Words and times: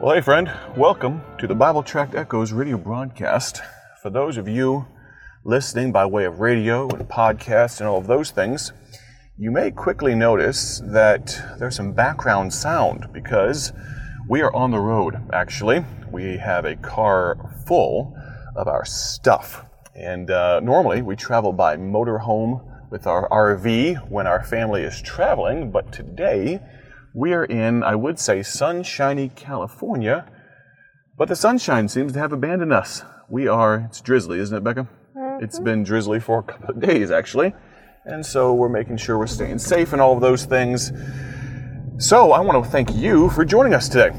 Well, 0.00 0.14
hey, 0.14 0.20
friend, 0.20 0.48
welcome 0.76 1.22
to 1.40 1.48
the 1.48 1.56
Bible 1.56 1.82
Tract 1.82 2.14
Echoes 2.14 2.52
radio 2.52 2.78
broadcast. 2.78 3.62
For 4.00 4.10
those 4.10 4.36
of 4.36 4.46
you 4.46 4.86
listening 5.42 5.90
by 5.90 6.06
way 6.06 6.24
of 6.24 6.38
radio 6.38 6.88
and 6.90 7.08
podcast 7.08 7.80
and 7.80 7.88
all 7.88 7.98
of 7.98 8.06
those 8.06 8.30
things, 8.30 8.72
you 9.36 9.50
may 9.50 9.72
quickly 9.72 10.14
notice 10.14 10.80
that 10.84 11.36
there's 11.58 11.74
some 11.74 11.94
background 11.94 12.54
sound 12.54 13.08
because 13.12 13.72
we 14.28 14.40
are 14.40 14.54
on 14.54 14.70
the 14.70 14.78
road, 14.78 15.16
actually. 15.32 15.84
We 16.12 16.36
have 16.36 16.64
a 16.64 16.76
car 16.76 17.36
full 17.66 18.16
of 18.54 18.68
our 18.68 18.84
stuff. 18.84 19.64
And 19.96 20.30
uh, 20.30 20.60
normally 20.60 21.02
we 21.02 21.16
travel 21.16 21.52
by 21.52 21.76
motorhome 21.76 22.64
with 22.92 23.08
our 23.08 23.28
RV 23.30 24.08
when 24.08 24.28
our 24.28 24.44
family 24.44 24.82
is 24.82 25.02
traveling, 25.02 25.72
but 25.72 25.90
today 25.92 26.60
we 27.18 27.32
are 27.32 27.44
in, 27.44 27.82
I 27.82 27.96
would 27.96 28.20
say, 28.20 28.44
sunshiny 28.44 29.32
California, 29.34 30.24
but 31.16 31.26
the 31.26 31.34
sunshine 31.34 31.88
seems 31.88 32.12
to 32.12 32.20
have 32.20 32.32
abandoned 32.32 32.72
us. 32.72 33.02
We 33.28 33.48
are, 33.48 33.86
it's 33.88 34.00
drizzly, 34.00 34.38
isn't 34.38 34.56
it, 34.56 34.62
Becca? 34.62 34.88
Mm-hmm. 35.16 35.42
It's 35.42 35.58
been 35.58 35.82
drizzly 35.82 36.20
for 36.20 36.38
a 36.38 36.42
couple 36.44 36.70
of 36.70 36.80
days, 36.80 37.10
actually. 37.10 37.54
And 38.04 38.24
so 38.24 38.54
we're 38.54 38.68
making 38.68 38.98
sure 38.98 39.18
we're 39.18 39.26
staying 39.26 39.58
safe 39.58 39.92
and 39.92 40.00
all 40.00 40.14
of 40.14 40.20
those 40.20 40.44
things. 40.44 40.92
So 41.98 42.30
I 42.30 42.38
want 42.38 42.64
to 42.64 42.70
thank 42.70 42.94
you 42.94 43.30
for 43.30 43.44
joining 43.44 43.74
us 43.74 43.88
today. 43.88 44.16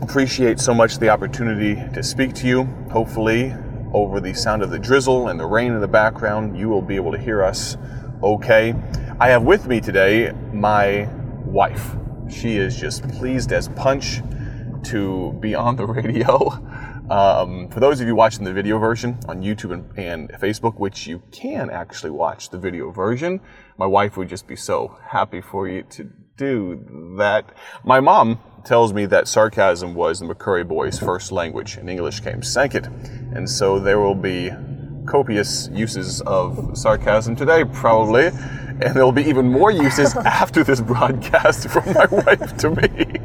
Appreciate 0.00 0.60
so 0.60 0.72
much 0.72 0.98
the 0.98 1.08
opportunity 1.08 1.74
to 1.92 2.04
speak 2.04 2.34
to 2.34 2.46
you. 2.46 2.64
Hopefully, 2.92 3.52
over 3.92 4.20
the 4.20 4.32
sound 4.32 4.62
of 4.62 4.70
the 4.70 4.78
drizzle 4.78 5.26
and 5.26 5.40
the 5.40 5.46
rain 5.46 5.72
in 5.72 5.80
the 5.80 5.88
background, 5.88 6.56
you 6.56 6.68
will 6.68 6.82
be 6.82 6.94
able 6.94 7.10
to 7.10 7.18
hear 7.18 7.42
us 7.42 7.76
okay. 8.22 8.76
I 9.18 9.28
have 9.30 9.42
with 9.42 9.66
me 9.66 9.80
today 9.80 10.30
my 10.52 11.08
wife. 11.44 11.96
She 12.32 12.56
is 12.56 12.76
just 12.76 13.06
pleased 13.08 13.52
as 13.52 13.68
punch 13.68 14.22
to 14.84 15.32
be 15.40 15.54
on 15.54 15.76
the 15.76 15.86
radio. 15.98 16.48
Um, 17.10 17.68
for 17.68 17.80
those 17.80 18.00
of 18.00 18.06
you 18.06 18.14
watching 18.14 18.44
the 18.44 18.52
video 18.52 18.78
version 18.78 19.18
on 19.28 19.42
YouTube 19.42 19.72
and, 19.72 19.98
and, 19.98 20.32
Facebook, 20.40 20.78
which 20.78 21.06
you 21.06 21.22
can 21.30 21.68
actually 21.68 22.10
watch 22.10 22.48
the 22.48 22.58
video 22.58 22.90
version, 22.90 23.40
my 23.76 23.86
wife 23.86 24.16
would 24.16 24.28
just 24.28 24.46
be 24.46 24.56
so 24.56 24.98
happy 25.08 25.40
for 25.40 25.68
you 25.68 25.82
to 25.90 26.10
do 26.36 27.14
that. 27.18 27.54
My 27.84 28.00
mom 28.00 28.40
tells 28.64 28.92
me 28.94 29.04
that 29.06 29.28
sarcasm 29.28 29.94
was 29.94 30.20
the 30.20 30.26
McCurry 30.26 30.66
boys' 30.66 30.98
first 30.98 31.32
language 31.32 31.76
and 31.76 31.90
English 31.90 32.20
came 32.20 32.42
second. 32.42 32.86
And 33.34 33.48
so 33.48 33.78
there 33.78 34.00
will 34.00 34.14
be 34.14 34.50
copious 35.06 35.68
uses 35.72 36.20
of 36.22 36.78
sarcasm 36.78 37.36
today, 37.36 37.64
probably. 37.64 38.30
And 38.84 38.94
there 38.94 39.04
will 39.04 39.12
be 39.12 39.22
even 39.24 39.50
more 39.50 39.70
uses 39.70 40.14
after 40.24 40.64
this 40.64 40.80
broadcast 40.80 41.68
from 41.68 41.92
my 41.92 42.06
wife 42.06 42.56
to 42.58 42.70
me. 42.70 43.20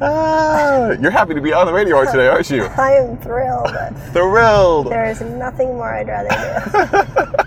Ah, 0.00 0.90
you're 0.92 1.10
happy 1.10 1.34
to 1.34 1.40
be 1.40 1.52
on 1.52 1.66
the 1.66 1.72
radio 1.72 2.04
today, 2.04 2.28
aren't 2.28 2.50
you? 2.50 2.64
I 2.78 2.92
am 2.92 3.18
thrilled. 3.18 3.76
thrilled. 4.12 4.90
There 4.90 5.10
is 5.10 5.20
nothing 5.20 5.68
more 5.74 5.94
I'd 5.94 6.08
rather 6.08 7.36
do. 7.36 7.46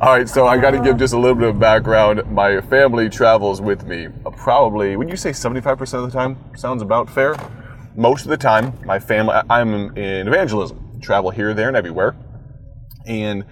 All 0.00 0.14
right, 0.14 0.28
so 0.28 0.46
I 0.46 0.58
got 0.58 0.72
to 0.72 0.80
give 0.80 0.98
just 0.98 1.14
a 1.14 1.18
little 1.18 1.34
bit 1.34 1.48
of 1.48 1.58
background. 1.58 2.30
My 2.30 2.60
family 2.60 3.08
travels 3.08 3.62
with 3.62 3.86
me 3.86 4.08
uh, 4.26 4.30
probably, 4.30 4.94
would 4.96 5.08
you 5.08 5.16
say 5.16 5.30
75% 5.30 5.80
of 5.94 6.02
the 6.02 6.10
time? 6.10 6.38
Sounds 6.54 6.82
about 6.82 7.08
fair. 7.08 7.34
Most 7.94 8.24
of 8.24 8.28
the 8.28 8.36
time, 8.36 8.78
my 8.84 8.98
family, 8.98 9.34
I'm 9.48 9.96
in 9.96 10.28
evangelism, 10.28 11.00
travel 11.00 11.30
here, 11.30 11.54
there, 11.54 11.68
and 11.68 11.76
everywhere. 11.76 12.14
And 13.06 13.44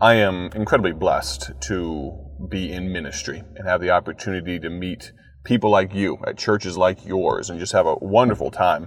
I 0.00 0.14
am 0.14 0.50
incredibly 0.54 0.92
blessed 0.92 1.50
to 1.62 2.16
be 2.48 2.72
in 2.72 2.92
ministry 2.92 3.42
and 3.56 3.66
have 3.66 3.80
the 3.80 3.90
opportunity 3.90 4.60
to 4.60 4.70
meet 4.70 5.10
people 5.42 5.70
like 5.70 5.92
you 5.92 6.18
at 6.24 6.38
churches 6.38 6.78
like 6.78 7.04
yours 7.04 7.50
and 7.50 7.58
just 7.58 7.72
have 7.72 7.86
a 7.86 7.96
wonderful 7.96 8.52
time. 8.52 8.86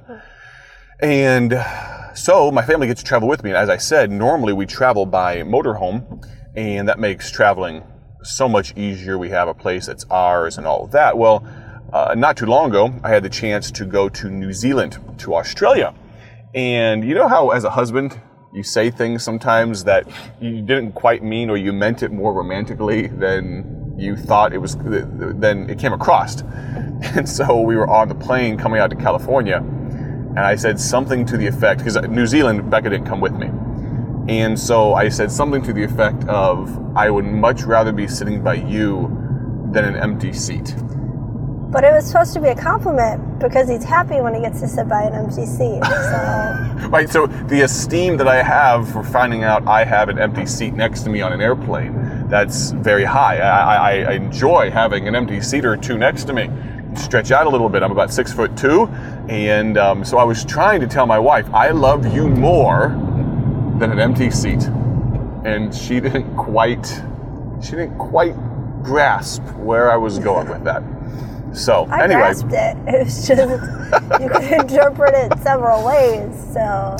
And 1.02 1.53
so 2.16 2.50
my 2.50 2.62
family 2.62 2.88
gets 2.88 3.02
to 3.02 3.06
travel 3.06 3.28
with 3.28 3.44
me. 3.44 3.50
And 3.50 3.58
as 3.58 3.68
I 3.68 3.75
said, 3.75 4.09
normally 4.09 4.53
we 4.53 4.66
travel 4.66 5.06
by 5.06 5.41
motorhome, 5.41 6.25
and 6.56 6.88
that 6.88 6.97
makes 6.97 7.30
traveling 7.30 7.84
so 8.24 8.47
much 8.47 8.78
easier. 8.78 9.18
We 9.18 9.31
have 9.31 9.50
a 9.50 9.53
place 9.53 9.88
that's 9.88 10.06
ours 10.09 10.57
and 10.57 10.66
all 10.66 10.86
of 10.86 10.91
that. 10.91 11.18
Well, 11.18 11.46
uh, 11.91 12.16
not 12.16 12.38
too 12.38 12.46
long 12.46 12.69
ago, 12.69 12.94
I 13.03 13.09
had 13.09 13.24
the 13.24 13.30
chance 13.30 13.69
to 13.72 13.86
go 13.86 14.07
to 14.07 14.30
New 14.30 14.53
Zealand, 14.53 14.97
to 15.18 15.36
Australia. 15.36 15.94
And 16.56 17.03
you 17.03 17.16
know 17.16 17.28
how, 17.28 17.50
as 17.50 17.66
a 17.66 17.72
husband, 17.72 18.18
you 18.53 18.63
say 18.63 18.91
things 18.91 19.23
sometimes 19.23 19.85
that 19.85 20.07
you 20.41 20.62
didn't 20.62 20.91
quite 20.91 21.23
mean 21.23 21.50
or 21.50 21.57
you 21.57 21.72
meant 21.72 22.03
it 22.03 22.12
more 22.12 22.34
romantically 22.34 23.07
than 23.07 23.95
you 23.97 24.16
thought 24.16 24.53
it 24.53 24.57
was, 24.57 24.75
then 24.78 25.69
it 25.69 25.79
came 25.79 25.94
across. 25.94 26.44
And 27.16 27.28
so 27.28 27.59
we 27.59 27.75
were 27.75 27.89
on 27.89 28.09
the 28.09 28.16
plane 28.16 28.59
coming 28.59 28.79
out 28.79 28.91
to 28.91 28.95
California, 28.95 29.57
and 29.57 30.39
I 30.39 30.56
said 30.56 30.79
something 30.79 31.25
to 31.25 31.35
the 31.35 31.47
effect, 31.47 31.79
because 31.79 31.95
New 32.07 32.28
Zealand, 32.28 32.69
Becca 32.69 32.91
didn't 32.91 33.07
come 33.07 33.19
with 33.19 33.34
me. 33.34 33.50
And 34.31 34.57
so 34.57 34.94
I 34.94 35.09
said 35.09 35.31
something 35.31 35.63
to 35.63 35.73
the 35.73 35.83
effect 35.83 36.23
of, 36.25 36.69
I 36.95 37.09
would 37.09 37.25
much 37.25 37.63
rather 37.63 37.91
be 37.91 38.07
sitting 38.07 38.44
by 38.44 38.53
you 38.53 39.09
than 39.72 39.83
an 39.83 39.95
empty 39.95 40.31
seat. 40.31 40.75
But 41.72 41.86
it 41.86 41.94
was 41.94 42.06
supposed 42.06 42.34
to 42.34 42.42
be 42.42 42.50
a 42.50 42.56
compliment 42.56 43.40
because 43.40 43.70
he's 43.70 43.86
happy 43.86 44.20
when 44.20 44.36
he 44.36 44.42
gets 44.42 44.59
to 44.59 44.68
sit 44.68 44.90
by 44.90 45.04
an 45.04 45.14
empty 45.14 45.46
seat. 45.46 45.82
So. 45.82 46.88
right. 46.90 47.09
So 47.09 47.28
the 47.28 47.62
esteem 47.62 48.18
that 48.18 48.28
I 48.28 48.44
have 48.44 48.90
for 48.92 49.04
finding 49.04 49.46
out 49.46 49.66
I 49.66 49.86
have 49.86 50.10
an 50.10 50.20
empty 50.20 50.46
seat 50.46 50.74
next 50.74 51.04
to 51.04 51.10
me 51.10 51.22
on 51.22 51.31
an 51.31 51.40
airplane, 51.40 52.28
that's 52.28 52.72
very 52.72 53.06
high. 53.06 53.38
I, 53.38 53.76
I, 53.76 53.92
I 54.02 54.12
enjoy 54.16 54.70
having 54.70 55.08
an 55.08 55.16
empty 55.16 55.40
seat 55.40 55.64
or 55.64 55.78
two 55.78 55.98
next 55.98 56.26
to 56.26 56.34
me. 56.34 56.50
Stretch 56.94 57.31
out 57.31 57.46
a 57.48 57.50
little 57.50 57.70
bit. 57.70 57.84
I'm 57.84 57.92
about 57.92 58.12
six 58.12 58.34
foot 58.34 58.58
two, 58.58 58.88
and 59.30 59.78
um, 59.78 60.04
so 60.04 60.18
I 60.18 60.26
was 60.26 60.44
trying 60.44 60.81
to 60.81 60.88
tell 60.88 61.06
my 61.06 61.20
wife 61.20 61.50
I 61.54 61.70
love 61.70 62.14
you 62.14 62.28
more 62.28 62.90
than 63.80 63.94
an 63.94 64.00
empty 64.00 64.30
seat, 64.30 64.64
and 65.46 65.74
she 65.74 66.00
didn't 66.02 66.36
quite. 66.36 67.02
She 67.62 67.72
didn't 67.72 67.98
quite 67.98 68.36
grasp 68.84 69.44
where 69.54 69.90
I 69.90 69.96
was 69.96 70.20
going 70.20 70.50
with 70.50 70.66
that. 70.66 70.84
So 71.53 71.85
I 71.89 72.03
anyway, 72.03 72.22
grasped 72.22 72.53
it. 72.53 72.78
It 72.88 73.06
was 73.06 73.28
just 73.28 74.22
you 74.22 74.29
could 74.29 74.44
interpret 74.62 75.13
it 75.16 75.38
several 75.39 75.85
ways. 75.85 76.34
So 76.53 76.95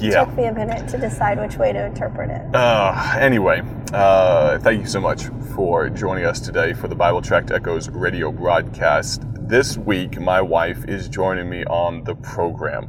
yeah. 0.00 0.22
it 0.22 0.24
took 0.26 0.36
me 0.36 0.44
a 0.44 0.52
minute 0.52 0.88
to 0.88 0.98
decide 0.98 1.40
which 1.40 1.56
way 1.56 1.72
to 1.72 1.86
interpret 1.86 2.30
it. 2.30 2.54
Uh, 2.54 3.16
anyway, 3.18 3.62
uh, 3.92 4.58
thank 4.58 4.80
you 4.80 4.86
so 4.86 5.00
much 5.00 5.24
for 5.54 5.88
joining 5.90 6.24
us 6.24 6.38
today 6.38 6.72
for 6.72 6.88
the 6.88 6.94
Bible 6.94 7.20
Tract 7.20 7.50
Echoes 7.50 7.88
radio 7.88 8.30
broadcast. 8.30 9.22
This 9.48 9.76
week, 9.76 10.20
my 10.20 10.40
wife 10.40 10.84
is 10.86 11.08
joining 11.08 11.48
me 11.48 11.64
on 11.64 12.04
the 12.04 12.14
program. 12.16 12.88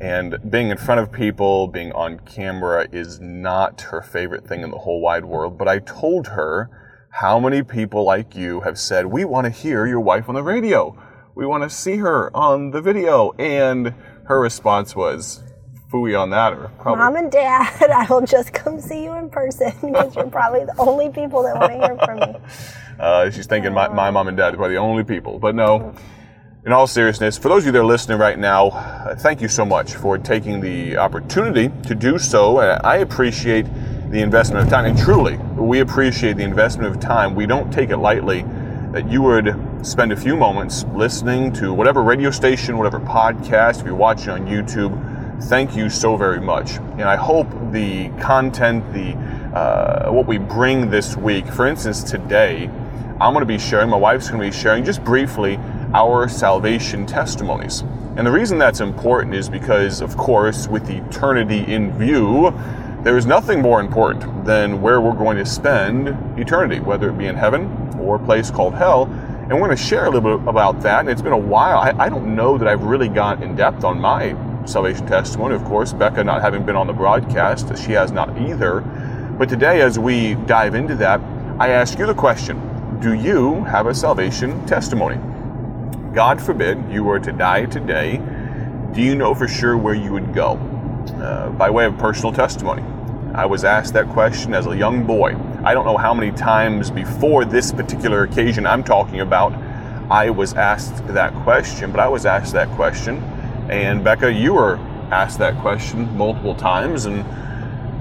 And 0.00 0.38
being 0.50 0.70
in 0.70 0.76
front 0.76 1.00
of 1.00 1.10
people, 1.10 1.66
being 1.66 1.92
on 1.92 2.20
camera 2.20 2.86
is 2.92 3.20
not 3.20 3.80
her 3.80 4.00
favorite 4.00 4.46
thing 4.46 4.62
in 4.62 4.70
the 4.70 4.78
whole 4.78 5.00
wide 5.00 5.24
world. 5.24 5.58
But 5.58 5.66
I 5.66 5.80
told 5.80 6.28
her 6.28 6.70
how 7.18 7.40
many 7.40 7.64
people 7.64 8.04
like 8.04 8.36
you 8.36 8.60
have 8.60 8.78
said, 8.78 9.06
We 9.06 9.24
want 9.24 9.44
to 9.46 9.50
hear 9.50 9.86
your 9.86 9.98
wife 9.98 10.28
on 10.28 10.36
the 10.36 10.42
radio? 10.42 10.96
We 11.34 11.46
want 11.46 11.64
to 11.64 11.70
see 11.70 11.96
her 11.96 12.34
on 12.36 12.70
the 12.70 12.80
video. 12.80 13.32
And 13.40 13.92
her 14.26 14.40
response 14.40 14.94
was, 14.94 15.42
Fooey 15.92 16.16
on 16.16 16.30
that, 16.30 16.52
or 16.52 16.70
probably. 16.78 17.02
Mom 17.02 17.16
and 17.16 17.32
Dad, 17.32 17.90
I 17.90 18.06
will 18.08 18.24
just 18.24 18.52
come 18.52 18.80
see 18.80 19.02
you 19.02 19.14
in 19.14 19.30
person 19.30 19.72
because 19.82 20.14
you're 20.14 20.30
probably 20.30 20.64
the 20.64 20.74
only 20.78 21.08
people 21.10 21.42
that 21.42 21.56
want 21.56 21.72
to 21.72 21.78
hear 21.78 21.96
from 22.04 22.20
me. 22.20 22.38
Uh, 22.98 23.30
she's 23.30 23.46
thinking 23.46 23.72
my, 23.72 23.86
my 23.86 24.10
mom 24.10 24.26
and 24.26 24.36
dad 24.36 24.52
are 24.52 24.56
probably 24.56 24.74
the 24.74 24.80
only 24.80 25.04
people. 25.04 25.38
But 25.38 25.54
no, 25.54 25.94
in 26.66 26.72
all 26.72 26.88
seriousness, 26.88 27.38
for 27.38 27.48
those 27.48 27.62
of 27.62 27.66
you 27.66 27.70
that 27.70 27.78
are 27.78 27.84
listening 27.84 28.18
right 28.18 28.36
now, 28.36 28.70
uh, 28.70 29.14
thank 29.14 29.40
you 29.40 29.46
so 29.46 29.64
much 29.64 29.94
for 29.94 30.18
taking 30.18 30.60
the 30.60 30.96
opportunity 30.96 31.70
to 31.86 31.94
do 31.94 32.18
so. 32.18 32.58
And 32.58 32.84
I 32.84 32.96
appreciate 32.96 33.66
the 34.10 34.20
investment 34.20 34.64
of 34.64 34.70
time. 34.70 34.86
And 34.86 34.98
truly, 34.98 35.36
we 35.56 35.80
appreciate 35.80 36.36
the 36.36 36.44
investment 36.44 36.94
of 36.94 37.00
time. 37.00 37.34
We 37.34 37.46
don't 37.46 37.70
take 37.72 37.90
it 37.90 37.98
lightly 37.98 38.42
that 38.92 39.10
you 39.10 39.20
would 39.22 39.54
spend 39.82 40.12
a 40.12 40.16
few 40.16 40.36
moments 40.36 40.84
listening 40.94 41.52
to 41.52 41.74
whatever 41.74 42.02
radio 42.02 42.30
station, 42.30 42.78
whatever 42.78 43.00
podcast, 43.00 43.80
if 43.80 43.86
you're 43.86 43.94
watching 43.94 44.30
on 44.30 44.46
YouTube. 44.46 45.44
Thank 45.44 45.76
you 45.76 45.90
so 45.90 46.16
very 46.16 46.40
much. 46.40 46.76
And 46.76 47.02
I 47.02 47.16
hope 47.16 47.48
the 47.70 48.08
content, 48.20 48.82
the 48.92 49.12
uh, 49.56 50.10
what 50.10 50.26
we 50.26 50.38
bring 50.38 50.90
this 50.90 51.16
week, 51.16 51.46
for 51.46 51.66
instance, 51.66 52.02
today, 52.02 52.68
I'm 53.20 53.32
going 53.32 53.40
to 53.40 53.46
be 53.46 53.58
sharing, 53.58 53.90
my 53.90 53.96
wife's 53.96 54.28
going 54.28 54.40
to 54.40 54.46
be 54.48 54.56
sharing 54.56 54.84
just 54.84 55.04
briefly 55.04 55.58
our 55.92 56.28
salvation 56.28 57.04
testimonies. 57.06 57.82
And 58.16 58.26
the 58.26 58.32
reason 58.32 58.58
that's 58.58 58.80
important 58.80 59.34
is 59.34 59.48
because, 59.48 60.00
of 60.00 60.16
course, 60.16 60.66
with 60.66 60.88
eternity 60.90 61.60
in 61.72 61.96
view, 61.96 62.52
there 63.08 63.16
is 63.16 63.24
nothing 63.24 63.62
more 63.62 63.80
important 63.80 64.44
than 64.44 64.82
where 64.82 65.00
we're 65.00 65.14
going 65.14 65.38
to 65.38 65.46
spend 65.46 66.08
eternity, 66.38 66.78
whether 66.78 67.08
it 67.08 67.16
be 67.16 67.24
in 67.24 67.34
heaven 67.34 67.64
or 67.98 68.16
a 68.16 68.18
place 68.18 68.50
called 68.50 68.74
hell. 68.74 69.04
And 69.04 69.52
we're 69.52 69.66
going 69.66 69.78
to 69.78 69.82
share 69.82 70.04
a 70.04 70.10
little 70.10 70.36
bit 70.36 70.46
about 70.46 70.82
that. 70.82 71.00
And 71.00 71.08
it's 71.08 71.22
been 71.22 71.32
a 71.32 71.38
while. 71.38 71.78
I, 71.78 71.92
I 71.98 72.10
don't 72.10 72.36
know 72.36 72.58
that 72.58 72.68
I've 72.68 72.82
really 72.82 73.08
gone 73.08 73.42
in 73.42 73.56
depth 73.56 73.82
on 73.82 73.98
my 73.98 74.36
salvation 74.66 75.06
testimony. 75.06 75.54
Of 75.54 75.64
course, 75.64 75.94
Becca 75.94 76.22
not 76.22 76.42
having 76.42 76.66
been 76.66 76.76
on 76.76 76.86
the 76.86 76.92
broadcast, 76.92 77.78
she 77.78 77.92
has 77.92 78.12
not 78.12 78.38
either. 78.42 78.82
But 79.38 79.48
today, 79.48 79.80
as 79.80 79.98
we 79.98 80.34
dive 80.34 80.74
into 80.74 80.94
that, 80.96 81.18
I 81.58 81.70
ask 81.70 81.98
you 81.98 82.04
the 82.04 82.12
question 82.12 82.60
Do 83.00 83.14
you 83.14 83.64
have 83.64 83.86
a 83.86 83.94
salvation 83.94 84.66
testimony? 84.66 85.16
God 86.12 86.42
forbid 86.42 86.92
you 86.92 87.04
were 87.04 87.20
to 87.20 87.32
die 87.32 87.64
today 87.64 88.20
Do 88.92 89.00
you 89.00 89.14
know 89.14 89.34
for 89.34 89.48
sure 89.48 89.78
where 89.78 89.94
you 89.94 90.12
would 90.12 90.34
go? 90.34 90.58
Uh, 91.14 91.48
by 91.50 91.70
way 91.70 91.86
of 91.86 91.96
personal 91.98 92.32
testimony, 92.32 92.82
I 93.34 93.46
was 93.46 93.64
asked 93.64 93.92
that 93.94 94.08
question 94.08 94.54
as 94.54 94.66
a 94.66 94.76
young 94.76 95.06
boy. 95.06 95.36
I 95.64 95.74
don't 95.74 95.84
know 95.84 95.96
how 95.96 96.14
many 96.14 96.32
times 96.32 96.90
before 96.90 97.44
this 97.44 97.72
particular 97.72 98.22
occasion 98.22 98.66
I'm 98.66 98.82
talking 98.82 99.20
about, 99.20 99.52
I 100.10 100.30
was 100.30 100.54
asked 100.54 101.06
that 101.08 101.34
question, 101.42 101.90
but 101.90 102.00
I 102.00 102.08
was 102.08 102.24
asked 102.24 102.54
that 102.54 102.68
question. 102.70 103.18
And 103.70 104.02
Becca, 104.02 104.32
you 104.32 104.54
were 104.54 104.76
asked 105.10 105.38
that 105.38 105.58
question 105.60 106.16
multiple 106.16 106.54
times. 106.54 107.04
And 107.04 107.24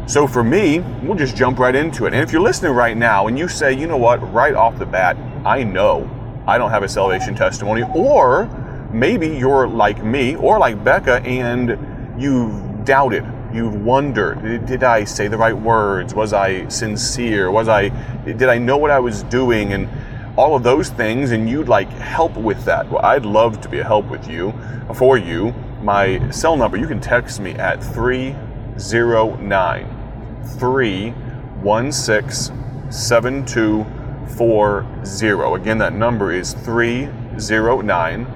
so 0.09 0.27
for 0.27 0.44
me, 0.44 0.79
we'll 1.03 1.18
just 1.18 1.35
jump 1.35 1.59
right 1.59 1.75
into 1.75 2.06
it. 2.06 2.13
And 2.13 2.23
if 2.23 2.31
you're 2.31 2.41
listening 2.41 2.71
right 2.71 2.95
now 2.95 3.27
and 3.27 3.38
you 3.38 3.50
say, 3.50 3.73
you 3.73 3.85
know 3.88 3.97
what, 3.97 4.18
right 4.33 4.56
off 4.56 4.80
the 4.80 4.85
bat, 4.85 5.18
I 5.45 5.63
know 5.63 6.09
I 6.47 6.57
don't 6.57 6.71
have 6.71 6.83
a 6.83 6.89
salvation 6.89 7.35
testimony, 7.35 7.83
or 7.94 8.45
maybe 8.94 9.27
you're 9.27 9.68
like 9.68 10.01
me 10.03 10.38
or 10.38 10.57
like 10.57 10.81
Becca 10.81 11.21
and 11.23 11.77
you've 12.18 12.85
doubted, 12.85 13.25
you've 13.57 13.83
wondered, 13.83 14.65
did 14.65 14.83
I 14.83 15.04
say 15.04 15.27
the 15.27 15.38
right 15.38 15.57
words? 15.57 16.13
Was 16.13 16.31
I 16.31 16.69
sincere? 16.69 17.51
Was 17.51 17.68
I, 17.68 17.89
did 18.24 18.44
I 18.44 18.59
know 18.59 18.77
what 18.77 18.92
I 18.92 19.00
was 19.00 19.24
doing? 19.24 19.74
And 19.74 19.89
all 20.38 20.56
of 20.56 20.63
those 20.63 20.88
things, 20.89 21.31
and 21.31 21.50
you'd 21.50 21.68
like 21.68 21.89
help 21.89 22.38
with 22.38 22.63
that. 22.65 22.88
Well, 22.89 23.04
I'd 23.04 23.25
love 23.25 23.59
to 23.62 23.69
be 23.69 23.80
a 23.80 23.83
help 23.83 24.06
with 24.06 24.30
you, 24.30 24.54
for 24.95 25.18
you. 25.18 25.54
My 25.81 26.30
cell 26.30 26.56
number, 26.56 26.77
you 26.77 26.86
can 26.88 27.01
text 27.01 27.39
me 27.39 27.54
at 27.54 27.83
309 27.83 29.88
316 30.59 32.92
7240. 32.92 35.62
Again, 35.62 35.80
that 35.80 35.94
number 35.94 36.31
is 36.31 36.54
309 36.54 38.27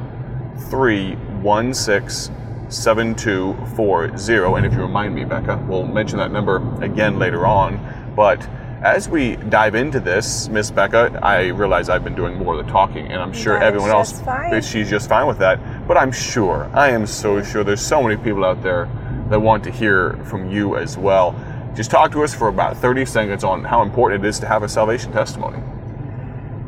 316 0.69 2.40
7240. 2.71 4.55
And 4.55 4.65
if 4.65 4.73
you 4.73 4.81
remind 4.81 5.13
me, 5.13 5.25
Becca, 5.25 5.65
we'll 5.67 5.85
mention 5.85 6.17
that 6.17 6.31
number 6.31 6.57
again 6.83 7.19
later 7.19 7.45
on. 7.45 7.79
But 8.15 8.47
as 8.81 9.07
we 9.07 9.35
dive 9.35 9.75
into 9.75 9.99
this, 9.99 10.47
Miss 10.49 10.71
Becca, 10.71 11.19
I 11.21 11.47
realize 11.49 11.89
I've 11.89 12.03
been 12.03 12.15
doing 12.15 12.37
more 12.37 12.59
of 12.59 12.65
the 12.65 12.71
talking, 12.71 13.05
and 13.07 13.21
I'm 13.21 13.31
sure 13.31 13.59
that 13.59 13.63
everyone 13.63 13.91
else, 13.91 14.21
fine. 14.21 14.61
she's 14.61 14.89
just 14.89 15.07
fine 15.07 15.27
with 15.27 15.37
that. 15.37 15.87
But 15.87 15.97
I'm 15.97 16.11
sure, 16.11 16.69
I 16.73 16.89
am 16.89 17.05
so 17.05 17.43
sure, 17.43 17.63
there's 17.63 17.85
so 17.85 18.01
many 18.01 18.17
people 18.17 18.43
out 18.43 18.63
there 18.63 18.89
that 19.29 19.39
want 19.39 19.63
to 19.65 19.71
hear 19.71 20.17
from 20.25 20.49
you 20.49 20.77
as 20.77 20.97
well. 20.97 21.35
Just 21.75 21.91
talk 21.91 22.11
to 22.13 22.23
us 22.23 22.33
for 22.33 22.47
about 22.47 22.75
30 22.75 23.05
seconds 23.05 23.43
on 23.43 23.63
how 23.63 23.81
important 23.81 24.25
it 24.25 24.27
is 24.27 24.39
to 24.39 24.47
have 24.47 24.63
a 24.63 24.67
salvation 24.67 25.11
testimony. 25.11 25.59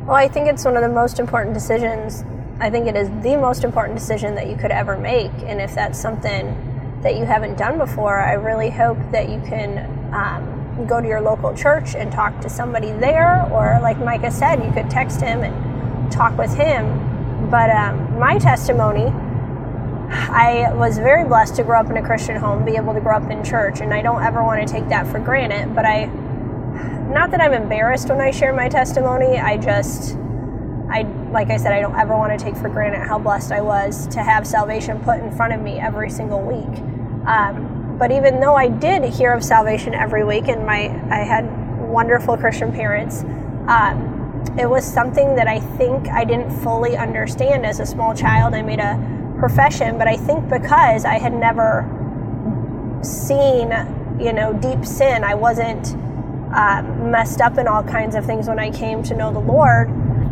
Well, 0.06 0.16
I 0.16 0.28
think 0.28 0.48
it's 0.48 0.64
one 0.64 0.76
of 0.76 0.82
the 0.82 0.88
most 0.88 1.18
important 1.18 1.52
decisions. 1.54 2.24
I 2.60 2.70
think 2.70 2.86
it 2.86 2.96
is 2.96 3.08
the 3.22 3.36
most 3.36 3.64
important 3.64 3.98
decision 3.98 4.34
that 4.36 4.48
you 4.48 4.56
could 4.56 4.70
ever 4.70 4.96
make. 4.96 5.32
And 5.44 5.60
if 5.60 5.74
that's 5.74 5.98
something 5.98 7.00
that 7.02 7.16
you 7.16 7.24
haven't 7.24 7.58
done 7.58 7.78
before, 7.78 8.18
I 8.20 8.34
really 8.34 8.70
hope 8.70 8.98
that 9.10 9.28
you 9.28 9.40
can 9.40 10.14
um, 10.14 10.86
go 10.86 11.00
to 11.00 11.06
your 11.06 11.20
local 11.20 11.54
church 11.54 11.94
and 11.94 12.10
talk 12.12 12.40
to 12.40 12.48
somebody 12.48 12.92
there, 12.92 13.48
or 13.52 13.78
like 13.82 13.98
Micah 13.98 14.30
said, 14.30 14.64
you 14.64 14.72
could 14.72 14.88
text 14.88 15.20
him 15.20 15.42
and 15.42 16.12
talk 16.12 16.38
with 16.38 16.54
him. 16.54 17.50
But 17.50 17.70
um, 17.70 18.18
my 18.18 18.38
testimony, 18.38 19.12
I 20.10 20.72
was 20.74 20.98
very 20.98 21.24
blessed 21.24 21.56
to 21.56 21.64
grow 21.64 21.80
up 21.80 21.90
in 21.90 21.96
a 21.96 22.02
Christian 22.02 22.36
home, 22.36 22.64
be 22.64 22.76
able 22.76 22.94
to 22.94 23.00
grow 23.00 23.16
up 23.16 23.30
in 23.30 23.42
church, 23.44 23.80
and 23.80 23.92
I 23.92 24.00
don't 24.00 24.22
ever 24.22 24.42
want 24.42 24.66
to 24.66 24.72
take 24.72 24.88
that 24.88 25.06
for 25.06 25.18
granted. 25.18 25.74
But 25.74 25.84
I, 25.84 26.06
not 27.12 27.30
that 27.32 27.40
I'm 27.40 27.52
embarrassed 27.52 28.08
when 28.08 28.20
I 28.20 28.30
share 28.30 28.52
my 28.52 28.68
testimony, 28.68 29.38
I 29.38 29.56
just, 29.56 30.16
I 30.90 31.02
like 31.32 31.50
I 31.50 31.56
said, 31.56 31.72
I 31.72 31.80
don't 31.80 31.96
ever 31.96 32.16
want 32.16 32.38
to 32.38 32.44
take 32.44 32.56
for 32.56 32.68
granted 32.68 33.06
how 33.06 33.18
blessed 33.18 33.52
I 33.52 33.60
was 33.60 34.06
to 34.08 34.22
have 34.22 34.46
salvation 34.46 35.00
put 35.00 35.20
in 35.20 35.34
front 35.34 35.52
of 35.52 35.60
me 35.60 35.78
every 35.78 36.10
single 36.10 36.42
week. 36.42 36.78
Um, 37.26 37.96
but 37.98 38.10
even 38.10 38.40
though 38.40 38.54
I 38.54 38.68
did 38.68 39.04
hear 39.04 39.32
of 39.32 39.42
salvation 39.42 39.94
every 39.94 40.24
week, 40.24 40.48
and 40.48 40.66
my 40.66 40.90
I 41.10 41.24
had 41.24 41.44
wonderful 41.88 42.36
Christian 42.36 42.72
parents, 42.72 43.24
um, 43.68 44.44
it 44.58 44.68
was 44.68 44.84
something 44.84 45.34
that 45.36 45.48
I 45.48 45.60
think 45.60 46.08
I 46.08 46.24
didn't 46.24 46.50
fully 46.62 46.96
understand 46.96 47.64
as 47.64 47.80
a 47.80 47.86
small 47.86 48.14
child. 48.14 48.54
I 48.54 48.62
made 48.62 48.80
a 48.80 49.34
profession, 49.38 49.98
but 49.98 50.06
I 50.06 50.16
think 50.16 50.48
because 50.48 51.04
I 51.04 51.18
had 51.18 51.32
never 51.32 51.88
seen, 53.02 53.70
you 54.20 54.32
know, 54.32 54.52
deep 54.52 54.84
sin, 54.84 55.24
I 55.24 55.34
wasn't 55.34 55.94
um, 56.54 57.10
messed 57.10 57.40
up 57.40 57.58
in 57.58 57.66
all 57.66 57.82
kinds 57.82 58.14
of 58.14 58.24
things 58.24 58.48
when 58.48 58.58
I 58.58 58.70
came 58.70 59.02
to 59.04 59.14
know 59.14 59.32
the 59.32 59.40
Lord, 59.40 59.88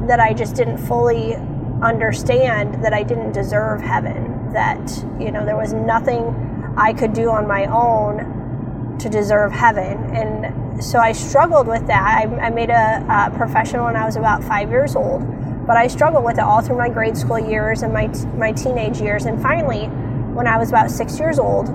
that 0.07 0.21
I 0.21 0.33
just 0.33 0.55
didn't 0.55 0.79
fully 0.79 1.35
understand 1.83 2.85
that 2.85 2.93
I 2.93 3.03
didn't 3.03 3.33
deserve 3.33 3.81
heaven. 3.81 4.53
That 4.53 5.05
you 5.19 5.31
know 5.31 5.45
there 5.45 5.57
was 5.57 5.73
nothing 5.73 6.75
I 6.77 6.93
could 6.93 7.13
do 7.13 7.31
on 7.31 7.47
my 7.47 7.67
own 7.67 8.97
to 8.99 9.09
deserve 9.09 9.53
heaven. 9.53 9.99
And 10.15 10.83
so 10.83 10.99
I 10.99 11.13
struggled 11.13 11.67
with 11.67 11.87
that. 11.89 12.03
I, 12.03 12.47
I 12.47 12.51
made 12.51 12.71
a, 12.71 13.05
a 13.09 13.37
profession 13.37 13.83
when 13.83 13.97
I 13.97 14.05
was 14.05 14.17
about 14.17 14.43
five 14.45 14.71
years 14.71 14.97
old, 14.97 15.23
but 15.67 15.77
I 15.77 15.87
struggled 15.89 16.25
with 16.25 16.39
it 16.39 16.45
all 16.45 16.61
through 16.61 16.79
my 16.79 16.89
grade 16.89 17.17
school 17.17 17.39
years 17.39 17.83
and 17.83 17.93
my, 17.93 18.09
my 18.37 18.53
teenage 18.53 19.01
years. 19.01 19.25
And 19.27 19.41
finally, 19.43 19.87
when 20.35 20.47
I 20.47 20.57
was 20.57 20.69
about 20.69 20.91
six 20.91 21.19
years 21.19 21.39
old, 21.39 21.69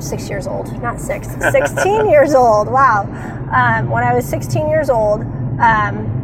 six 0.00 0.28
years 0.28 0.46
old, 0.46 0.72
not 0.82 1.00
six, 1.00 1.28
16 1.28 2.06
years 2.10 2.34
old, 2.34 2.68
wow. 2.68 3.02
Um, 3.52 3.88
when 3.88 4.02
I 4.02 4.12
was 4.12 4.26
16 4.26 4.68
years 4.68 4.90
old, 4.90 5.22
um, 5.60 6.23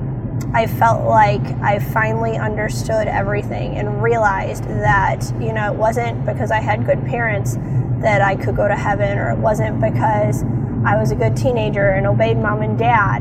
I 0.53 0.67
felt 0.67 1.07
like 1.07 1.43
I 1.63 1.79
finally 1.79 2.37
understood 2.37 3.07
everything 3.07 3.77
and 3.77 4.03
realized 4.03 4.65
that, 4.65 5.33
you 5.41 5.53
know, 5.53 5.73
it 5.73 5.77
wasn't 5.77 6.27
because 6.27 6.51
I 6.51 6.61
had 6.61 6.85
good 6.85 7.05
parents 7.07 7.57
that 8.01 8.21
I 8.21 8.35
could 8.35 8.57
go 8.57 8.67
to 8.67 8.75
heaven, 8.75 9.19
or 9.19 9.31
it 9.31 9.39
wasn't 9.39 9.81
because 9.81 10.43
I 10.85 10.99
was 10.99 11.13
a 11.13 11.15
good 11.15 11.37
teenager 11.37 11.91
and 11.91 12.07
obeyed 12.07 12.37
mom 12.37 12.63
and 12.63 12.79
dad. 12.79 13.21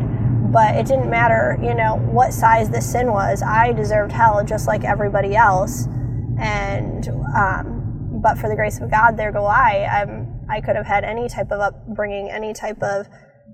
But 0.51 0.75
it 0.75 0.87
didn't 0.87 1.09
matter, 1.09 1.59
you 1.61 1.75
know, 1.75 1.97
what 1.97 2.33
size 2.33 2.71
the 2.71 2.81
sin 2.81 3.11
was. 3.11 3.43
I 3.43 3.73
deserved 3.73 4.11
hell 4.11 4.43
just 4.43 4.65
like 4.65 4.83
everybody 4.83 5.35
else. 5.35 5.85
And, 6.39 7.07
um, 7.35 8.19
but 8.21 8.37
for 8.39 8.49
the 8.49 8.55
grace 8.55 8.79
of 8.79 8.89
God, 8.89 9.17
there 9.17 9.31
go 9.31 9.45
I. 9.45 9.85
I'm, 9.85 10.39
I 10.49 10.61
could 10.61 10.75
have 10.75 10.87
had 10.87 11.03
any 11.03 11.29
type 11.29 11.51
of 11.51 11.59
upbringing, 11.59 12.31
any 12.31 12.53
type 12.53 12.81
of 12.81 13.07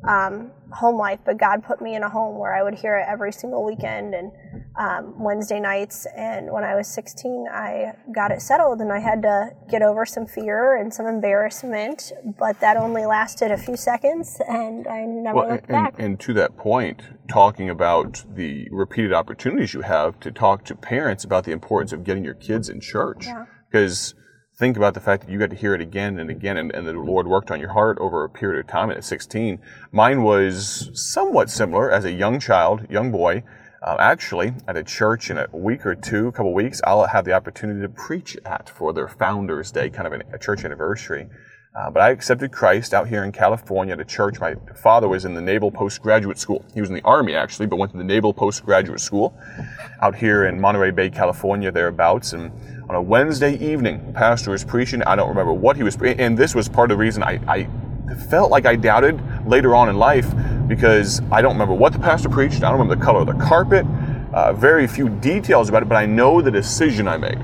um, 0.08 0.52
home 0.72 0.98
life, 0.98 1.20
but 1.26 1.38
God 1.38 1.64
put 1.64 1.82
me 1.82 1.96
in 1.96 2.04
a 2.04 2.10
home 2.10 2.38
where 2.38 2.54
I 2.54 2.64
would 2.64 2.76
hear 2.76 2.98
it 2.98 3.06
every 3.08 3.32
single 3.32 3.64
weekend 3.64 4.14
and 4.14 4.32
um, 4.78 5.24
Wednesday 5.24 5.60
nights. 5.60 6.06
And 6.16 6.52
when 6.52 6.64
I 6.64 6.76
was 6.76 6.88
16, 6.88 7.48
I 7.52 7.94
got 8.14 8.32
it 8.32 8.42
settled 8.42 8.82
and 8.82 8.92
I 8.92 9.00
had 9.00 9.22
to 9.24 9.52
get 9.70 9.82
over 9.82 10.06
some 10.06 10.26
fear 10.26 10.76
and 10.76 10.94
some 10.94 11.08
embarrassment, 11.08 12.12
but 12.38 12.60
that 12.60 12.78
only 12.78 13.06
lasted 13.06 13.52
a 13.52 13.58
few 13.58 13.78
seconds 13.78 14.42
and 14.48 14.88
I 14.88 15.06
never 15.06 15.38
well, 15.38 15.50
looked 15.50 15.70
and, 15.70 15.72
back. 15.72 15.96
And 15.98 16.20
to 16.22 16.34
that 16.34 16.58
point, 16.58 17.04
talking 17.30 17.70
about 17.70 18.24
the 18.36 18.68
repeated 18.72 19.14
opportunities 19.14 19.74
you 19.74 19.82
have 19.82 20.20
to 20.22 20.32
talk 20.32 20.66
to 20.66 20.76
parents 20.76 21.24
about 21.24 21.46
the 21.46 21.52
importance 21.52 21.94
of 21.94 22.04
getting 22.04 22.24
your 22.24 22.36
kids 22.36 22.70
in 22.70 22.80
church. 22.80 23.28
Because 23.70 24.14
yeah 24.16 24.22
think 24.58 24.78
about 24.78 24.94
the 24.94 25.02
fact 25.02 25.26
that 25.26 25.32
you 25.32 25.38
got 25.38 25.50
to 25.50 25.56
hear 25.56 25.74
it 25.74 25.82
again 25.82 26.18
and 26.18 26.30
again, 26.30 26.58
and, 26.58 26.74
and, 26.74 26.88
the 26.88 26.94
Lord 26.94 27.28
worked 27.28 27.52
on 27.52 27.60
your 27.60 27.74
heart 27.74 27.98
over 28.00 28.24
a 28.24 28.30
period 28.30 28.60
of 28.60 28.68
time. 28.68 28.90
and 28.90 28.98
at 28.98 29.04
16, 29.04 29.60
mine 29.92 30.24
was 30.24 30.90
somewhat 30.94 31.50
similar 31.50 31.92
as 31.92 32.06
a 32.06 32.12
young 32.12 32.40
child, 32.40 32.90
young 32.90 33.12
boy. 33.12 33.44
Uh, 33.84 33.98
actually, 34.00 34.54
at 34.68 34.78
a 34.78 34.84
church 34.84 35.30
in 35.30 35.38
a 35.38 35.48
week 35.52 35.86
or 35.86 35.94
two, 35.94 36.28
a 36.28 36.32
couple 36.32 36.54
weeks, 36.54 36.82
I'll 36.86 37.06
have 37.06 37.26
the 37.26 37.34
opportunity 37.34 37.82
to 37.82 37.90
preach 37.90 38.36
at 38.46 38.70
for 38.70 38.94
their 38.94 39.08
Founders 39.08 39.72
Day, 39.72 39.90
kind 39.90 40.08
of 40.08 40.14
an, 40.14 40.24
a 40.34 40.40
church 40.40 40.64
anniversary. 40.64 41.28
Uh, 41.76 41.92
but 41.92 42.02
I 42.02 42.12
accepted 42.12 42.54
Christ 42.54 42.94
out 42.94 43.10
here 43.10 43.26
in 43.26 43.34
California 43.34 43.94
at 43.94 44.00
a 44.00 44.06
church. 44.06 44.40
My 44.40 44.56
father 44.82 45.10
was 45.10 45.26
in 45.26 45.34
the 45.34 45.42
Naval 45.42 45.70
Postgraduate 45.70 46.38
School. 46.38 46.64
He 46.74 46.80
was 46.80 46.90
in 46.90 46.96
the 46.96 47.02
Army, 47.02 47.36
actually, 47.36 47.68
but 47.68 47.76
went 47.76 47.92
to 47.92 47.98
the 47.98 48.04
Naval 48.04 48.34
Postgraduate 48.34 49.02
School 49.02 49.38
out 50.02 50.16
here 50.16 50.46
in 50.46 50.60
Monterey 50.60 50.92
Bay, 50.92 51.10
California, 51.10 51.74
thereabouts. 51.74 52.32
And 52.32 52.54
on 52.88 52.96
a 52.96 53.02
Wednesday 53.02 53.56
evening, 53.58 54.06
the 54.06 54.14
pastor 54.14 54.52
was 54.52 54.64
preaching. 54.64 55.02
I 55.04 55.16
don't 55.16 55.30
remember 55.30 55.54
what 55.54 55.76
he 55.76 55.84
was, 55.84 55.96
and 55.96 56.38
this 56.38 56.54
was 56.54 56.70
part 56.70 56.92
of 56.92 56.98
the 56.98 57.02
reason 57.02 57.24
I, 57.24 57.40
I 57.48 57.68
felt 58.30 58.52
like 58.52 58.68
I 58.68 58.76
doubted 58.76 59.20
later 59.48 59.76
on 59.76 59.90
in 59.90 59.98
life 59.98 60.32
because 60.68 61.22
I 61.32 61.42
don't 61.42 61.54
remember 61.54 61.74
what 61.74 61.94
the 61.94 62.00
pastor 62.00 62.30
preached. 62.30 62.58
I 62.58 62.70
don't 62.70 62.80
remember 62.80 62.96
the 62.96 63.04
color 63.04 63.22
of 63.22 63.28
the 63.28 63.44
carpet, 63.44 63.88
uh, 64.34 64.54
very 64.54 64.86
few 64.86 65.10
details 65.10 65.68
about 65.68 65.82
it, 65.82 65.90
but 65.90 65.96
I 65.96 66.06
know 66.06 66.42
the 66.42 66.52
decision 66.52 67.08
I 67.08 67.18
made. 67.18 67.40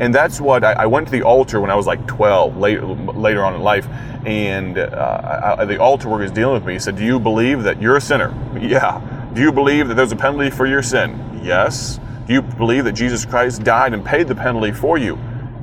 And 0.00 0.12
that's 0.12 0.40
what 0.40 0.64
I, 0.64 0.72
I 0.72 0.86
went 0.86 1.06
to 1.06 1.12
the 1.12 1.22
altar 1.22 1.60
when 1.60 1.70
I 1.70 1.76
was 1.76 1.86
like 1.86 2.04
12, 2.08 2.56
later, 2.56 2.84
later 2.84 3.44
on 3.44 3.54
in 3.54 3.60
life, 3.60 3.86
and 4.26 4.76
uh, 4.76 5.56
I, 5.58 5.64
the 5.66 5.78
altar 5.80 6.08
worker 6.08 6.22
was 6.22 6.32
dealing 6.32 6.54
with 6.54 6.64
me. 6.64 6.72
He 6.72 6.78
said, 6.78 6.96
Do 6.96 7.04
you 7.04 7.20
believe 7.20 7.62
that 7.62 7.80
you're 7.80 7.96
a 7.96 8.00
sinner? 8.00 8.34
Yeah. 8.60 9.00
Do 9.34 9.40
you 9.40 9.52
believe 9.52 9.86
that 9.86 9.94
there's 9.94 10.10
a 10.10 10.16
penalty 10.16 10.50
for 10.50 10.66
your 10.66 10.82
sin? 10.82 11.40
Yes. 11.44 12.00
Do 12.30 12.34
you 12.34 12.42
believe 12.42 12.84
that 12.84 12.92
Jesus 12.92 13.26
Christ 13.26 13.64
died 13.64 13.92
and 13.92 14.04
paid 14.04 14.28
the 14.28 14.36
penalty 14.36 14.70
for 14.70 14.96
you? 14.96 15.18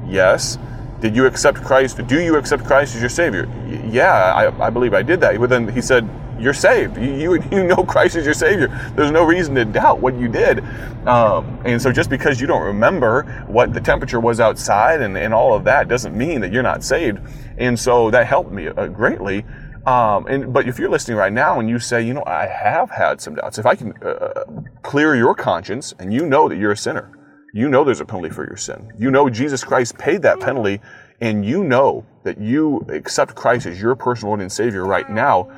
Yes. 0.06 0.58
Did 1.00 1.16
you 1.16 1.26
accept 1.26 1.64
Christ? 1.64 2.06
Do 2.08 2.20
you 2.20 2.36
accept 2.36 2.66
Christ 2.66 2.94
as 2.94 3.00
your 3.00 3.10
Savior? 3.10 3.48
Yeah, 3.90 4.12
I, 4.12 4.66
I 4.66 4.70
believe 4.70 4.94
I 4.94 5.02
did 5.02 5.22
that. 5.22 5.40
But 5.40 5.50
then 5.50 5.70
he 5.70 5.82
said, 5.82 6.10
you're 6.38 6.54
saved. 6.54 6.98
You, 6.98 7.14
you, 7.14 7.44
you 7.54 7.64
know 7.64 7.86
Christ 7.86 8.18
is 8.18 8.26
your 8.26 8.34
Savior. 8.34 8.68
There's 8.98 9.12
no 9.12 9.24
reason 9.24 9.56
to 9.56 9.64
doubt 9.64 10.02
what 10.02 10.20
you 10.20 10.28
did. 10.28 10.60
Um, 11.08 11.62
and 11.64 11.82
so 11.82 11.90
just 11.90 12.10
because 12.10 12.42
you 12.42 12.48
don't 12.48 12.64
remember 12.64 13.46
what 13.48 13.74
the 13.74 13.80
temperature 13.80 14.20
was 14.20 14.42
outside 14.42 15.02
and, 15.02 15.18
and 15.18 15.34
all 15.34 15.54
of 15.54 15.64
that 15.64 15.88
doesn't 15.88 16.18
mean 16.18 16.42
that 16.42 16.52
you're 16.52 16.64
not 16.64 16.84
saved. 16.84 17.20
And 17.58 17.80
so 17.80 18.12
that 18.12 18.28
helped 18.28 18.52
me 18.52 18.68
uh, 18.68 18.88
greatly. 18.88 19.46
Um, 19.88 20.28
and 20.28 20.52
but 20.52 20.68
if 20.68 20.78
you're 20.78 20.90
listening 20.90 21.18
right 21.18 21.32
now 21.32 21.62
and 21.62 21.70
you 21.70 21.80
say, 21.80 22.02
you 22.06 22.14
know, 22.14 22.24
I 22.28 22.46
have 22.46 22.92
had 22.92 23.22
some 23.22 23.36
doubts, 23.36 23.58
if 23.58 23.66
I 23.66 23.74
can 23.74 23.94
uh, 24.04 24.44
clear 24.84 25.16
your 25.16 25.34
conscience 25.34 25.94
and 25.98 26.14
you 26.14 26.26
know 26.26 26.50
that 26.50 26.58
you're 26.58 26.74
a 26.74 26.78
sinner, 26.78 27.10
you 27.54 27.70
know 27.70 27.86
there's 27.86 28.02
a 28.02 28.06
penalty 28.06 28.30
for 28.30 28.46
your 28.46 28.58
sin. 28.58 28.92
You 29.00 29.10
know 29.12 29.30
Jesus 29.30 29.64
Christ 29.64 29.98
paid 29.98 30.24
that 30.24 30.42
penalty, 30.42 30.82
and 31.22 31.46
you 31.46 31.64
know 31.64 32.06
that 32.24 32.38
you 32.38 32.86
accept 32.90 33.34
Christ 33.34 33.66
as 33.66 33.82
your 33.82 33.96
personal 33.96 34.32
Lord 34.32 34.42
and 34.42 34.52
Savior 34.52 34.86
right 34.86 35.10
now. 35.10 35.50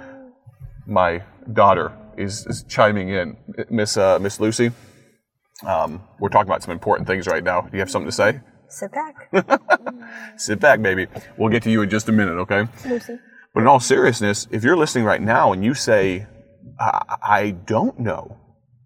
My 0.86 1.24
daughter 1.52 1.92
is, 2.16 2.46
is 2.46 2.64
chiming 2.70 3.10
in, 3.10 3.36
Miss 3.72 3.98
uh, 3.98 4.20
Miss 4.20 4.40
Lucy. 4.40 4.70
Um, 5.66 6.04
we're 6.20 6.30
talking 6.30 6.50
about 6.50 6.62
some 6.62 6.72
important 6.72 7.08
things 7.08 7.26
right 7.26 7.44
now. 7.44 7.62
Do 7.62 7.70
you 7.74 7.80
have 7.80 7.90
something 7.90 8.08
to 8.08 8.16
say? 8.16 8.42
Sit 8.68 8.92
back. 8.92 9.60
Sit 10.38 10.60
back, 10.60 10.84
baby. 10.84 11.08
We'll 11.36 11.50
get 11.50 11.64
to 11.64 11.72
you 11.72 11.82
in 11.82 11.90
just 11.90 12.08
a 12.10 12.12
minute, 12.12 12.38
okay? 12.42 12.68
Lucy. 12.88 13.18
But 13.54 13.62
in 13.62 13.68
all 13.68 13.80
seriousness, 13.80 14.48
if 14.52 14.64
you're 14.64 14.78
listening 14.78 15.06
right 15.06 15.22
now 15.22 15.54
and 15.54 15.64
you 15.64 15.74
say, 15.74 16.28
I, 16.80 17.18
I 17.22 17.52
don't 17.52 18.00
know, 18.00 18.38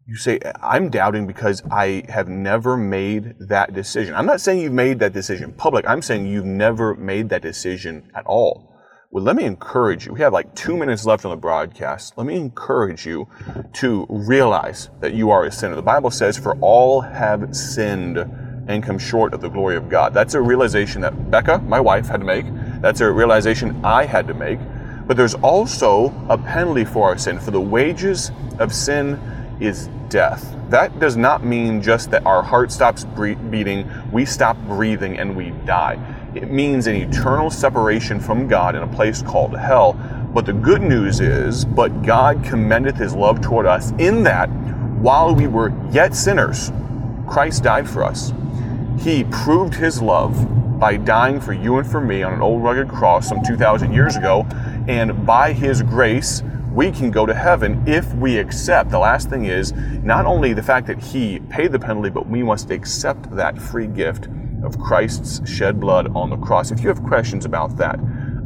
you 0.05 0.17
say, 0.17 0.39
I'm 0.61 0.89
doubting 0.89 1.27
because 1.27 1.61
I 1.71 2.03
have 2.09 2.27
never 2.27 2.75
made 2.75 3.35
that 3.39 3.73
decision. 3.73 4.15
I'm 4.15 4.25
not 4.25 4.41
saying 4.41 4.59
you've 4.59 4.73
made 4.73 4.99
that 4.99 5.13
decision 5.13 5.53
public. 5.53 5.87
I'm 5.87 6.01
saying 6.01 6.27
you've 6.27 6.45
never 6.45 6.93
made 6.95 7.29
that 7.29 7.41
decision 7.41 8.11
at 8.13 8.25
all. 8.25 8.73
Well, 9.11 9.23
let 9.23 9.35
me 9.35 9.43
encourage 9.43 10.07
you. 10.07 10.13
We 10.13 10.21
have 10.21 10.33
like 10.33 10.55
two 10.55 10.75
minutes 10.75 11.05
left 11.05 11.23
on 11.23 11.31
the 11.31 11.37
broadcast. 11.37 12.17
Let 12.17 12.25
me 12.25 12.35
encourage 12.35 13.05
you 13.05 13.27
to 13.73 14.07
realize 14.09 14.89
that 15.01 15.13
you 15.13 15.29
are 15.29 15.45
a 15.45 15.51
sinner. 15.51 15.75
The 15.75 15.83
Bible 15.83 16.09
says, 16.09 16.37
For 16.37 16.57
all 16.61 17.01
have 17.01 17.55
sinned 17.55 18.17
and 18.17 18.83
come 18.83 18.97
short 18.97 19.33
of 19.33 19.41
the 19.41 19.49
glory 19.49 19.77
of 19.77 19.87
God. 19.87 20.13
That's 20.13 20.33
a 20.33 20.41
realization 20.41 21.01
that 21.01 21.29
Becca, 21.29 21.59
my 21.59 21.79
wife, 21.79 22.07
had 22.07 22.21
to 22.21 22.25
make. 22.25 22.45
That's 22.83 22.99
a 22.99 23.09
realization 23.09 23.79
I 23.85 24.03
had 24.03 24.27
to 24.27 24.33
make. 24.33 24.59
But 25.07 25.15
there's 25.15 25.35
also 25.35 26.13
a 26.27 26.37
penalty 26.37 26.83
for 26.83 27.07
our 27.07 27.17
sin. 27.17 27.39
For 27.39 27.51
the 27.51 27.61
wages 27.61 28.29
of 28.59 28.73
sin 28.73 29.17
is 29.61 29.87
death. 30.09 30.53
That 30.67 30.99
does 30.99 31.15
not 31.15 31.45
mean 31.45 31.81
just 31.81 32.11
that 32.11 32.25
our 32.25 32.43
heart 32.43 32.73
stops 32.73 33.05
beating, 33.05 33.89
we 34.11 34.25
stop 34.25 34.57
breathing, 34.67 35.17
and 35.17 35.33
we 35.33 35.51
die. 35.65 35.97
It 36.35 36.51
means 36.51 36.87
an 36.87 36.95
eternal 36.95 37.49
separation 37.49 38.19
from 38.19 38.49
God 38.49 38.75
in 38.75 38.83
a 38.83 38.87
place 38.87 39.21
called 39.21 39.57
hell. 39.57 39.93
But 40.33 40.45
the 40.45 40.51
good 40.51 40.81
news 40.81 41.21
is, 41.21 41.63
but 41.63 42.03
God 42.03 42.43
commendeth 42.43 42.97
his 42.97 43.15
love 43.15 43.39
toward 43.39 43.65
us 43.65 43.91
in 43.97 44.23
that 44.23 44.47
while 44.99 45.33
we 45.33 45.47
were 45.47 45.71
yet 45.89 46.13
sinners, 46.13 46.73
Christ 47.29 47.63
died 47.63 47.89
for 47.89 48.03
us. 48.03 48.33
He 48.99 49.23
proved 49.23 49.73
his 49.73 50.01
love 50.01 50.72
by 50.83 50.97
dying 50.97 51.39
for 51.39 51.53
you 51.53 51.77
and 51.77 51.89
for 51.89 52.01
me 52.01 52.23
on 52.23 52.33
an 52.33 52.41
old 52.41 52.61
rugged 52.61 52.89
cross 52.89 53.29
some 53.29 53.41
2,000 53.41 53.93
years 53.93 54.17
ago, 54.17 54.45
and 54.89 55.25
by 55.25 55.53
his 55.53 55.81
grace, 55.81 56.43
we 56.73 56.91
can 56.91 57.09
go 57.09 57.25
to 57.25 57.33
heaven 57.33 57.81
if 57.87 58.13
we 58.15 58.37
accept. 58.37 58.89
The 58.89 58.99
last 58.99 59.29
thing 59.29 59.45
is 59.45 59.71
not 60.03 60.25
only 60.25 60.51
the 60.51 60.61
fact 60.61 60.87
that 60.87 60.99
He 60.99 61.39
paid 61.39 61.71
the 61.71 61.79
penalty, 61.79 62.09
but 62.09 62.27
we 62.27 62.43
must 62.43 62.69
accept 62.69 63.33
that 63.33 63.57
free 63.57 63.87
gift 63.87 64.27
of 64.61 64.77
Christ's 64.77 65.49
shed 65.49 65.79
blood 65.79 66.13
on 66.17 66.29
the 66.29 66.35
cross. 66.35 66.69
If 66.69 66.81
you 66.81 66.89
have 66.89 67.01
questions 67.01 67.45
about 67.45 67.77
that, 67.77 67.97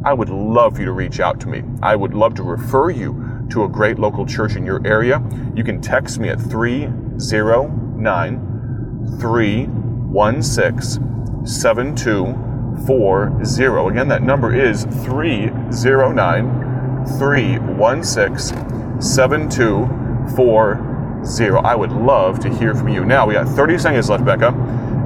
I 0.04 0.12
would 0.12 0.28
love 0.28 0.74
for 0.74 0.80
you 0.82 0.86
to 0.86 0.92
reach 0.92 1.18
out 1.18 1.40
to 1.40 1.48
me. 1.48 1.64
I 1.82 1.96
would 1.96 2.14
love 2.14 2.36
to 2.36 2.44
refer 2.44 2.90
you 2.90 3.48
to 3.50 3.64
a 3.64 3.68
great 3.68 3.98
local 3.98 4.24
church 4.24 4.54
in 4.54 4.64
your 4.64 4.80
area. 4.86 5.20
You 5.56 5.64
can 5.64 5.80
text 5.80 6.20
me 6.20 6.28
at 6.28 6.40
309 6.40 9.18
316 9.18 11.08
7240. 11.48 13.90
Again, 13.90 14.08
that 14.08 14.22
number 14.22 14.54
is 14.54 14.84
309 14.84 17.06
316 17.18 19.00
7240. 19.00 21.58
I 21.64 21.74
would 21.74 21.92
love 21.92 22.38
to 22.40 22.54
hear 22.54 22.74
from 22.74 22.88
you. 22.88 23.04
Now, 23.04 23.26
we 23.26 23.34
got 23.34 23.48
30 23.48 23.78
seconds 23.78 24.10
left, 24.10 24.24
Becca. 24.24 24.48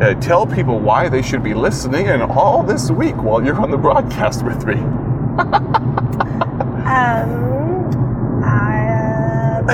Uh, 0.02 0.14
tell 0.14 0.46
people 0.46 0.80
why 0.80 1.08
they 1.08 1.22
should 1.22 1.44
be 1.44 1.54
listening 1.54 2.06
in 2.06 2.20
all 2.22 2.62
this 2.62 2.90
week 2.90 3.16
while 3.16 3.44
you're 3.44 3.61
on 3.61 3.70
the 3.70 3.78
broadcast 3.78 4.44
with 4.44 4.66
me. 4.66 4.75
um, 6.84 7.62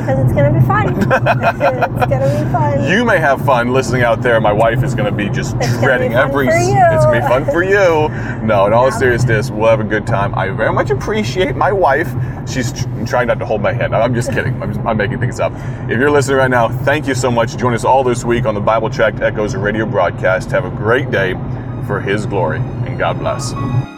because 0.01 0.25
it's 0.25 0.33
going 0.33 0.53
to 0.53 0.61
be 0.61 0.67
fun. 0.67 0.89
it's 0.99 2.07
going 2.07 2.23
to 2.23 2.45
be 2.45 2.53
fun. 2.53 2.89
You 2.91 3.05
may 3.05 3.19
have 3.19 3.45
fun 3.45 3.73
listening 3.73 4.03
out 4.03 4.23
there. 4.23 4.41
My 4.41 4.53
wife 4.53 4.83
is 4.83 4.95
going 4.95 5.11
to 5.11 5.17
be 5.17 5.29
just 5.29 5.57
it's 5.57 5.79
treading 5.79 6.15
every. 6.15 6.49
It's 6.49 7.05
going 7.05 7.21
to 7.21 7.21
be 7.21 7.27
fun 7.27 7.45
for 7.45 7.63
you. 7.63 8.09
No, 8.45 8.67
in 8.67 8.73
all 8.73 8.91
yeah. 8.91 8.99
seriousness, 8.99 9.51
we'll 9.51 9.69
have 9.69 9.81
a 9.81 9.85
good 9.85 10.07
time. 10.07 10.35
I 10.35 10.49
very 10.51 10.73
much 10.73 10.91
appreciate 10.91 11.57
my 11.57 11.73
wife. 11.73 12.09
She's 12.49 12.73
trying 13.07 13.29
not 13.29 13.39
to 13.41 13.47
hold 13.47 13.61
my 13.61 13.73
hand. 13.73 13.95
I'm 13.95 14.15
just 14.15 14.33
kidding. 14.33 14.61
I'm, 14.63 14.73
just, 14.73 14.85
I'm 14.87 14.97
making 14.97 15.21
things 15.21 15.41
up. 15.41 15.53
If 15.91 15.99
you're 15.99 16.11
listening 16.11 16.39
right 16.39 16.51
now, 16.51 16.69
thank 16.69 17.07
you 17.07 17.15
so 17.15 17.31
much. 17.31 17.57
Join 17.57 17.75
us 17.75 17.85
all 17.85 18.05
this 18.05 18.25
week 18.25 18.47
on 18.47 18.55
the 18.55 18.61
Bible 18.61 18.91
Tract 18.91 19.21
Echoes 19.21 19.55
radio 19.55 19.87
broadcast. 19.87 20.51
Have 20.51 20.65
a 20.65 20.71
great 20.71 21.11
day 21.11 21.35
for 21.87 22.01
His 22.01 22.27
glory, 22.27 22.59
and 22.59 22.99
God 22.99 23.19
bless. 23.19 23.98